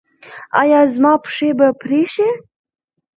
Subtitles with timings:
[0.61, 2.29] ایا زما پښې به پرې شي؟